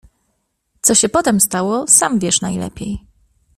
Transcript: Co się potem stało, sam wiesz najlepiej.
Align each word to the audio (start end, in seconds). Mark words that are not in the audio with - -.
Co 0.81 0.95
się 0.95 1.09
potem 1.09 1.39
stało, 1.39 1.87
sam 1.87 2.19
wiesz 2.19 2.41
najlepiej. 2.41 3.01